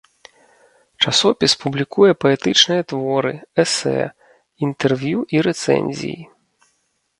Часопіс 1.03 1.51
публікуе 1.63 2.09
паэтычныя 2.25 2.81
творы, 2.93 3.33
эсэ, 3.65 3.93
інтэрв'ю 4.69 5.19
і 5.37 5.47
рэцэнзіі. 5.49 6.19